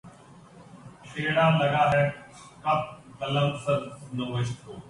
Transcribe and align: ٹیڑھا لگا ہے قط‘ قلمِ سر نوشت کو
ٹیڑھا 1.11 1.45
لگا 1.59 1.83
ہے 1.91 2.03
قط‘ 2.63 2.83
قلمِ 3.19 3.49
سر 3.63 3.79
نوشت 4.17 4.65
کو 4.65 4.73